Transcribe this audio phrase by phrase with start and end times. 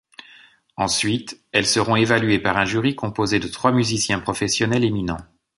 [0.77, 5.21] Ensuite, elles seront évaluées par un jury composé de trois musiciens professionnels éminents.